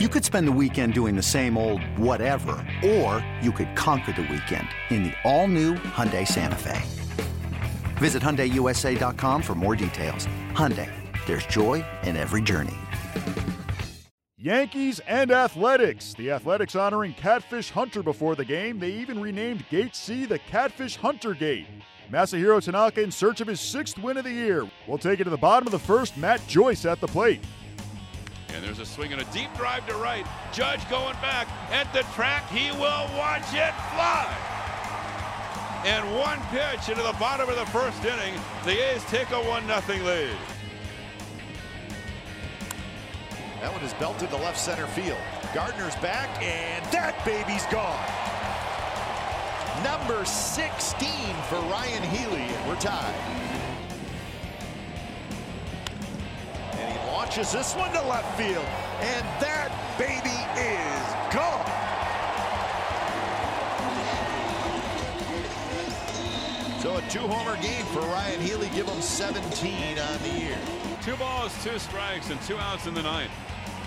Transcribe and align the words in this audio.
You 0.00 0.08
could 0.08 0.24
spend 0.24 0.48
the 0.48 0.58
weekend 0.60 0.92
doing 0.92 1.14
the 1.14 1.22
same 1.22 1.56
old 1.56 1.80
whatever, 1.96 2.56
or 2.84 3.24
you 3.40 3.52
could 3.52 3.76
conquer 3.76 4.10
the 4.10 4.22
weekend 4.22 4.66
in 4.90 5.04
the 5.04 5.12
all-new 5.22 5.74
Hyundai 5.74 6.26
Santa 6.26 6.56
Fe. 6.56 6.82
Visit 7.98 8.20
HyundaiUSA.com 8.20 9.40
for 9.40 9.54
more 9.54 9.76
details. 9.76 10.26
Hyundai, 10.50 10.90
there's 11.26 11.46
joy 11.46 11.84
in 12.02 12.16
every 12.16 12.42
journey. 12.42 12.74
Yankees 14.36 15.00
and 15.06 15.30
Athletics. 15.30 16.12
The 16.14 16.32
Athletics 16.32 16.74
honoring 16.74 17.14
Catfish 17.14 17.70
Hunter 17.70 18.02
before 18.02 18.34
the 18.34 18.44
game. 18.44 18.80
They 18.80 18.90
even 18.90 19.20
renamed 19.20 19.64
Gate 19.68 19.94
C 19.94 20.24
the 20.24 20.40
Catfish 20.40 20.96
Hunter 20.96 21.34
Gate. 21.34 21.68
Masahiro 22.10 22.60
Tanaka 22.60 23.00
in 23.00 23.12
search 23.12 23.40
of 23.40 23.46
his 23.46 23.60
sixth 23.60 23.96
win 23.98 24.16
of 24.16 24.24
the 24.24 24.32
year. 24.32 24.68
We'll 24.88 24.98
take 24.98 25.20
it 25.20 25.24
to 25.24 25.30
the 25.30 25.36
bottom 25.36 25.68
of 25.68 25.72
the 25.72 25.78
first. 25.78 26.16
Matt 26.16 26.44
Joyce 26.48 26.84
at 26.84 27.00
the 27.00 27.06
plate. 27.06 27.40
And 28.54 28.62
there's 28.62 28.78
a 28.78 28.86
swing 28.86 29.12
and 29.12 29.20
a 29.20 29.24
deep 29.26 29.52
drive 29.56 29.84
to 29.88 29.96
right. 29.96 30.24
Judge 30.52 30.88
going 30.88 31.16
back 31.20 31.48
at 31.72 31.92
the 31.92 32.02
track. 32.14 32.48
He 32.50 32.70
will 32.72 33.08
watch 33.18 33.52
it 33.52 33.74
fly. 33.92 34.30
And 35.84 36.16
one 36.16 36.40
pitch 36.50 36.88
into 36.88 37.02
the 37.02 37.16
bottom 37.18 37.48
of 37.48 37.56
the 37.56 37.66
first 37.66 38.02
inning. 38.04 38.40
The 38.64 38.94
A's 38.94 39.04
take 39.06 39.30
a 39.32 39.40
1 39.40 39.66
0 39.66 40.04
lead. 40.04 40.36
That 43.60 43.72
one 43.72 43.82
is 43.82 43.92
belted 43.94 44.30
to 44.30 44.36
left 44.36 44.58
center 44.58 44.86
field. 44.86 45.18
Gardner's 45.52 45.96
back, 45.96 46.28
and 46.42 46.84
that 46.92 47.24
baby's 47.24 47.66
gone. 47.66 47.98
Number 49.82 50.24
16 50.24 51.08
for 51.48 51.56
Ryan 51.70 52.02
Healy, 52.04 52.42
and 52.42 52.68
we're 52.68 52.76
tied. 52.76 53.63
Launches 57.24 57.52
this 57.52 57.74
one 57.74 57.90
to 57.90 58.02
left 58.02 58.36
field. 58.36 58.66
And 59.00 59.24
that 59.40 59.72
baby 59.96 60.36
is 60.60 61.08
gone. 61.32 61.64
So 66.82 66.96
a 66.96 67.02
two-homer 67.08 67.56
game 67.62 67.86
for 67.86 68.00
Ryan 68.00 68.40
Healy. 68.42 68.68
Give 68.74 68.86
him 68.86 69.00
17 69.00 69.98
on 69.98 70.18
the 70.22 70.38
year. 70.38 70.58
Two 71.02 71.16
balls, 71.16 71.50
two 71.64 71.78
strikes, 71.78 72.28
and 72.28 72.38
two 72.42 72.58
outs 72.58 72.86
in 72.86 72.92
the 72.92 73.02
ninth. 73.02 73.32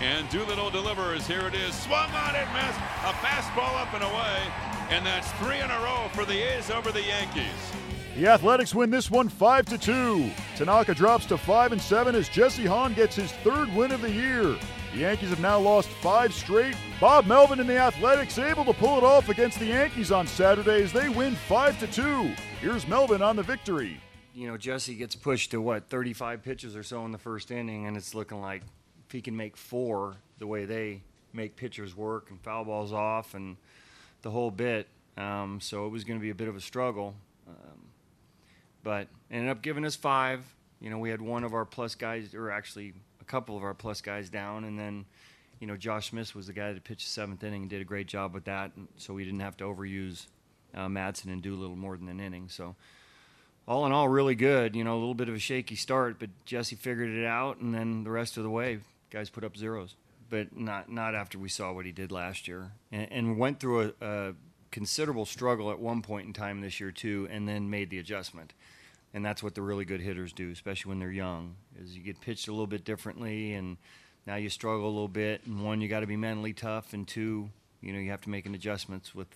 And 0.00 0.26
Doolittle 0.30 0.70
delivers. 0.70 1.26
Here 1.26 1.46
it 1.46 1.54
is. 1.54 1.74
Swung 1.74 2.10
on 2.12 2.34
it, 2.34 2.48
missed. 2.54 2.80
A 3.04 3.12
fastball 3.20 3.78
up 3.82 3.92
and 3.92 4.02
away. 4.02 4.40
And 4.88 5.04
that's 5.04 5.30
three 5.32 5.60
in 5.60 5.70
a 5.70 5.80
row 5.80 6.08
for 6.14 6.24
the 6.24 6.38
A's 6.56 6.70
over 6.70 6.90
the 6.90 7.02
Yankees. 7.02 7.72
The 8.16 8.28
Athletics 8.28 8.74
win 8.74 8.90
this 8.90 9.10
one 9.10 9.28
5 9.28 9.66
to 9.66 9.78
2. 9.78 10.30
Tanaka 10.56 10.94
drops 10.94 11.26
to 11.26 11.36
5 11.36 11.72
and 11.72 11.82
7 11.82 12.14
as 12.14 12.30
Jesse 12.30 12.64
Hahn 12.64 12.94
gets 12.94 13.14
his 13.14 13.30
third 13.30 13.70
win 13.74 13.92
of 13.92 14.00
the 14.00 14.10
year. 14.10 14.56
The 14.94 14.98
Yankees 15.00 15.28
have 15.28 15.40
now 15.40 15.58
lost 15.58 15.90
five 16.00 16.32
straight. 16.32 16.74
Bob 16.98 17.26
Melvin 17.26 17.60
and 17.60 17.68
the 17.68 17.76
Athletics 17.76 18.38
able 18.38 18.64
to 18.64 18.72
pull 18.72 18.96
it 18.96 19.04
off 19.04 19.28
against 19.28 19.58
the 19.58 19.66
Yankees 19.66 20.10
on 20.10 20.26
Saturday 20.26 20.82
as 20.82 20.94
they 20.94 21.10
win 21.10 21.34
5 21.34 21.78
to 21.80 21.86
2. 21.86 22.30
Here's 22.62 22.88
Melvin 22.88 23.20
on 23.20 23.36
the 23.36 23.42
victory. 23.42 24.00
You 24.34 24.48
know, 24.48 24.56
Jesse 24.56 24.94
gets 24.94 25.14
pushed 25.14 25.50
to 25.50 25.60
what, 25.60 25.90
35 25.90 26.42
pitches 26.42 26.74
or 26.74 26.82
so 26.82 27.04
in 27.04 27.12
the 27.12 27.18
first 27.18 27.50
inning, 27.50 27.86
and 27.86 27.94
it's 27.94 28.14
looking 28.14 28.40
like 28.40 28.62
if 29.04 29.12
he 29.12 29.20
can 29.20 29.36
make 29.36 29.58
four 29.58 30.16
the 30.38 30.46
way 30.46 30.64
they 30.64 31.02
make 31.34 31.56
pitchers 31.56 31.94
work 31.94 32.30
and 32.30 32.40
foul 32.40 32.64
balls 32.64 32.94
off 32.94 33.34
and 33.34 33.58
the 34.22 34.30
whole 34.30 34.50
bit. 34.50 34.88
Um, 35.18 35.60
so 35.60 35.84
it 35.84 35.90
was 35.90 36.04
going 36.04 36.18
to 36.18 36.22
be 36.22 36.30
a 36.30 36.34
bit 36.34 36.48
of 36.48 36.56
a 36.56 36.62
struggle. 36.62 37.14
But 38.86 39.08
ended 39.32 39.50
up 39.50 39.62
giving 39.62 39.84
us 39.84 39.96
five. 39.96 40.44
You 40.80 40.90
know, 40.90 40.98
we 40.98 41.10
had 41.10 41.20
one 41.20 41.42
of 41.42 41.54
our 41.54 41.64
plus 41.64 41.96
guys, 41.96 42.36
or 42.36 42.52
actually 42.52 42.92
a 43.20 43.24
couple 43.24 43.56
of 43.56 43.64
our 43.64 43.74
plus 43.74 44.00
guys 44.00 44.30
down, 44.30 44.62
and 44.62 44.78
then, 44.78 45.06
you 45.58 45.66
know, 45.66 45.76
Josh 45.76 46.10
Smith 46.10 46.36
was 46.36 46.46
the 46.46 46.52
guy 46.52 46.72
that 46.72 46.84
pitched 46.84 47.06
the 47.06 47.10
seventh 47.10 47.42
inning 47.42 47.62
and 47.62 47.70
did 47.70 47.80
a 47.80 47.84
great 47.84 48.06
job 48.06 48.32
with 48.32 48.44
that, 48.44 48.70
so 48.96 49.12
we 49.12 49.24
didn't 49.24 49.40
have 49.40 49.56
to 49.56 49.64
overuse 49.64 50.26
uh, 50.72 50.86
Madson 50.86 51.32
and 51.32 51.42
do 51.42 51.52
a 51.52 51.58
little 51.58 51.74
more 51.74 51.96
than 51.96 52.08
an 52.08 52.20
inning. 52.20 52.48
So, 52.48 52.76
all 53.66 53.86
in 53.86 53.92
all, 53.92 54.08
really 54.08 54.36
good. 54.36 54.76
You 54.76 54.84
know, 54.84 54.94
a 54.94 55.00
little 55.00 55.14
bit 55.14 55.28
of 55.28 55.34
a 55.34 55.40
shaky 55.40 55.74
start, 55.74 56.20
but 56.20 56.30
Jesse 56.44 56.76
figured 56.76 57.10
it 57.10 57.26
out, 57.26 57.58
and 57.58 57.74
then 57.74 58.04
the 58.04 58.10
rest 58.10 58.36
of 58.36 58.44
the 58.44 58.50
way, 58.50 58.78
guys 59.10 59.30
put 59.30 59.42
up 59.42 59.56
zeros. 59.56 59.96
But 60.30 60.56
not 60.56 60.88
not 60.88 61.16
after 61.16 61.40
we 61.40 61.48
saw 61.48 61.72
what 61.72 61.86
he 61.86 61.92
did 61.92 62.12
last 62.12 62.46
year, 62.46 62.70
and, 62.92 63.10
and 63.10 63.36
went 63.36 63.58
through 63.58 63.92
a, 64.00 64.06
a 64.06 64.34
considerable 64.70 65.26
struggle 65.26 65.72
at 65.72 65.80
one 65.80 66.02
point 66.02 66.28
in 66.28 66.32
time 66.32 66.60
this 66.60 66.78
year 66.78 66.92
too, 66.92 67.26
and 67.32 67.48
then 67.48 67.68
made 67.68 67.90
the 67.90 67.98
adjustment 67.98 68.52
and 69.16 69.24
that's 69.24 69.42
what 69.42 69.54
the 69.54 69.62
really 69.62 69.86
good 69.86 70.02
hitters 70.02 70.30
do, 70.34 70.50
especially 70.50 70.90
when 70.90 70.98
they're 70.98 71.10
young. 71.10 71.56
Is 71.82 71.96
you 71.96 72.02
get 72.02 72.20
pitched 72.20 72.48
a 72.48 72.50
little 72.50 72.66
bit 72.66 72.84
differently, 72.84 73.54
and 73.54 73.78
now 74.26 74.36
you 74.36 74.50
struggle 74.50 74.84
a 74.84 74.92
little 74.92 75.08
bit. 75.08 75.40
And 75.46 75.64
one, 75.64 75.80
you 75.80 75.88
got 75.88 76.00
to 76.00 76.06
be 76.06 76.18
mentally 76.18 76.52
tough, 76.52 76.92
and 76.92 77.08
two, 77.08 77.48
you 77.80 77.94
know, 77.94 77.98
you 77.98 78.10
have 78.10 78.20
to 78.20 78.30
make 78.30 78.44
an 78.44 78.54
adjustments 78.54 79.14
with, 79.14 79.28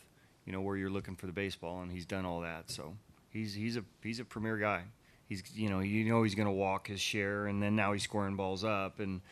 you 0.44 0.52
know, 0.52 0.60
where 0.60 0.76
you're 0.76 0.90
looking 0.90 1.16
for 1.16 1.24
the 1.24 1.32
baseball, 1.32 1.80
and 1.80 1.90
he's 1.90 2.04
done 2.04 2.26
all 2.26 2.42
that. 2.42 2.70
So 2.70 2.94
he's 3.30 3.54
he's 3.54 3.78
a 3.78 3.84
he's 4.02 4.20
a 4.20 4.24
premier 4.24 4.58
guy. 4.58 4.82
He's 5.26 5.42
you 5.54 5.70
know 5.70 5.80
you 5.80 6.04
know 6.04 6.24
he's 6.24 6.34
going 6.34 6.48
to 6.48 6.52
walk 6.52 6.88
his 6.88 7.00
share, 7.00 7.46
and 7.46 7.62
then 7.62 7.74
now 7.74 7.94
he's 7.94 8.02
scoring 8.02 8.36
balls 8.36 8.64
up, 8.64 9.00
and 9.00 9.22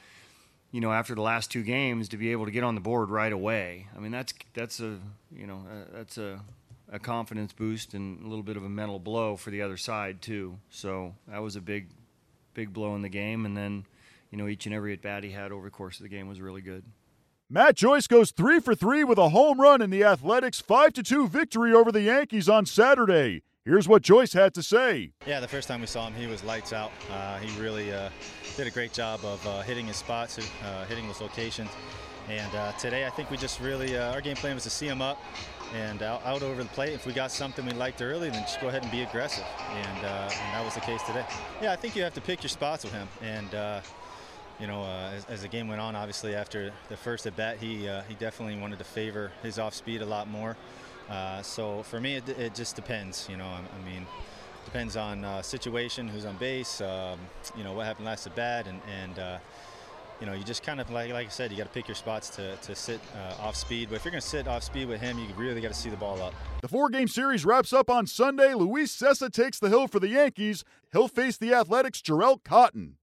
you 0.73 0.81
know 0.81 0.93
after 0.93 1.15
the 1.15 1.21
last 1.21 1.51
two 1.51 1.63
games 1.63 2.09
to 2.09 2.17
be 2.17 2.33
able 2.33 2.47
to 2.47 2.53
get 2.53 2.65
on 2.65 2.75
the 2.75 2.81
board 2.81 3.11
right 3.11 3.35
away. 3.35 3.87
I 3.95 4.01
mean 4.01 4.13
that's 4.13 4.33
that's 4.55 4.81
a 4.81 4.99
you 5.31 5.47
know 5.47 5.63
uh, 5.71 5.85
that's 5.93 6.17
a 6.17 6.41
a 6.91 6.99
confidence 6.99 7.53
boost 7.53 7.95
and 7.95 8.25
a 8.25 8.29
little 8.29 8.43
bit 8.43 8.57
of 8.57 8.65
a 8.65 8.69
mental 8.69 8.99
blow 8.99 9.37
for 9.37 9.51
the 9.51 9.63
other 9.63 9.77
side 9.77 10.23
too. 10.23 10.59
So 10.71 11.15
that 11.27 11.43
was 11.43 11.57
a 11.57 11.61
big, 11.61 11.89
big 12.55 12.73
blow 12.73 12.95
in 12.95 13.03
the 13.03 13.09
game. 13.09 13.45
And 13.45 13.57
then, 13.57 13.85
you 14.31 14.39
know, 14.39 14.49
each 14.49 14.67
and 14.67 14.75
every 14.75 14.93
at 14.93 15.03
bat 15.03 15.25
he 15.25 15.31
had 15.31 15.53
over 15.53 15.65
the 15.65 15.71
course 15.71 15.99
of 15.99 16.03
the 16.03 16.09
game 16.09 16.29
was 16.29 16.41
really 16.41 16.63
good. 16.63 16.85
Matt 17.51 17.77
Joyce 17.77 18.07
goes 18.07 18.31
three 18.31 18.61
for 18.61 18.75
three 18.75 19.05
with 19.05 19.17
a 19.17 19.31
home 19.31 19.59
run 19.59 19.81
in 19.81 19.89
the 19.89 20.05
Athletics' 20.05 20.61
five 20.61 20.93
to 20.93 21.03
two 21.03 21.27
victory 21.27 21.73
over 21.73 21.91
the 21.91 22.03
Yankees 22.03 22.47
on 22.47 22.67
Saturday. 22.67 23.43
Here's 23.65 23.89
what 23.89 24.03
Joyce 24.03 24.33
had 24.33 24.55
to 24.55 24.63
say. 24.63 25.13
Yeah, 25.27 25.41
the 25.41 25.49
first 25.49 25.69
time 25.69 25.81
we 25.81 25.87
saw 25.87 26.07
him, 26.07 26.15
he 26.15 26.27
was 26.27 26.45
lights 26.45 26.73
out. 26.73 26.91
Uh, 27.11 27.39
he 27.39 27.61
really 27.61 27.93
uh, 27.93 28.09
did 28.57 28.67
a 28.67 28.71
great 28.71 28.93
job 28.93 29.21
of 29.25 29.47
uh, 29.47 29.63
hitting 29.63 29.87
his 29.87 29.97
spots, 29.97 30.39
uh, 30.39 30.85
hitting 30.87 31.07
those 31.07 31.21
locations. 31.21 31.71
And 32.29 32.55
uh, 32.55 32.73
today, 32.73 33.07
I 33.07 33.11
think 33.11 33.31
we 33.31 33.39
just 33.39 33.59
really, 33.59 33.97
uh, 33.97 34.13
our 34.13 34.21
game 34.21 34.37
plan 34.37 34.55
was 34.55 34.65
to 34.65 34.71
see 34.71 34.87
him 34.87 35.01
up, 35.01 35.19
and 35.75 36.03
out, 36.03 36.25
out, 36.27 36.43
over 36.43 36.63
the 36.63 36.69
plate. 36.69 36.93
If 36.93 37.07
we 37.07 37.15
got 37.15 37.31
something 37.31 37.65
we 37.65 37.73
liked 37.73 38.03
early, 38.03 38.29
then 38.29 38.43
just 38.43 38.61
go 38.61 38.69
ahead 38.69 38.83
and 38.83 38.93
be 38.93 39.01
aggressive. 39.01 39.47
And, 39.71 40.05
uh, 40.05 40.31
and 40.31 40.55
that 40.55 40.63
was 40.63 40.75
the 40.75 40.81
case 40.81 41.03
today. 41.05 41.25
Yeah, 41.63 41.73
I 41.73 41.77
think 41.77 41.97
you 41.97 42.03
have 42.03 42.13
to 42.15 42.21
pick 42.21 42.43
your 42.43 42.51
spots 42.51 42.85
with 42.85 42.93
him. 42.93 43.09
And 43.23 43.55
uh, 43.55 43.81
you 44.61 44.67
know, 44.67 44.83
uh, 44.83 45.13
as, 45.17 45.25
as, 45.27 45.43
the 45.43 45.49
game 45.49 45.69
went 45.69 45.81
on, 45.81 45.97
obviously 45.97 46.35
after 46.35 46.71
the 46.91 46.99
first 46.99 47.27
at 47.27 47.35
bat, 47.35 47.57
he 47.59 47.89
uh, 47.89 48.03
he 48.03 48.15
definitely 48.15 48.61
wanted 48.61 48.79
to 48.81 48.85
favor 48.85 49.33
his 49.43 49.59
off 49.59 49.73
speed 49.73 50.03
a 50.03 50.07
lot 50.07 50.29
more. 50.29 50.57
So 51.43 51.83
for 51.85 51.99
me, 51.99 52.17
it, 52.17 52.29
it, 52.29 52.55
just 52.55 52.77
depends. 52.77 53.27
You 53.31 53.39
know, 53.39 53.47
I, 53.47 53.61
I 53.61 53.91
mean. 53.91 54.07
Depends 54.65 54.99
on 54.99 55.43
situation, 55.43 56.09
who's 56.09 56.27
on 56.27 56.37
base, 56.37 56.83
um, 56.83 57.19
you 57.57 57.65
know 57.65 57.73
what 57.73 57.87
happened 57.87 58.05
last 58.05 58.27
at 58.27 58.37
bat, 58.37 58.67
and, 58.67 58.83
and 59.03 59.41
you 60.21 60.27
know, 60.27 60.33
you 60.33 60.45
just 60.45 60.63
kind 60.63 60.81
of 60.81 60.91
like 60.91 61.13
like 61.13 61.27
I 61.27 61.31
said, 61.31 61.51
you 61.51 61.57
got 61.57 61.65
to 61.65 61.73
pick 61.73 61.89
your 61.89 61.95
spots 61.95 62.29
to, 62.31 62.57
to 62.57 62.75
sit 62.75 63.01
uh, 63.17 63.43
off 63.43 63.57
speed. 63.57 63.89
But 63.89 63.97
if 63.97 64.05
you're 64.05 64.13
going 64.13 64.21
to 64.21 64.27
sit 64.27 64.47
off 64.47 64.63
speed 64.63 64.89
with 64.89 65.01
him, 65.01 65.19
you 65.19 65.27
really 65.37 65.61
got 65.61 65.69
to 65.69 65.79
see 65.79 65.91
the 65.91 65.97
ball 65.97 66.21
up. 66.21 66.35
The 66.61 66.69
four 66.69 66.89
game 66.91 67.09
series 67.09 67.45
wraps 67.45 67.73
up 67.73 67.89
on 67.89 68.07
Sunday. 68.07 68.55
Luis 68.55 68.95
Cessa 68.95 69.33
takes 69.33 69.59
the 69.59 69.69
hill 69.69 69.89
for 69.89 70.01
the 70.01 70.09
Yankees. 70.09 70.65
He'll 70.93 71.09
face 71.09 71.37
the 71.37 71.55
Athletics' 71.55 72.03
Jharel 72.03 72.43
Cotton. 72.45 72.98